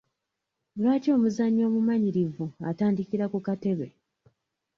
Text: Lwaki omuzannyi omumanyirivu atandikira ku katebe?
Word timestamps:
Lwaki 0.79 1.07
omuzannyi 1.15 1.61
omumanyirivu 1.69 2.45
atandikira 2.69 3.25
ku 3.31 3.39
katebe? 3.45 3.87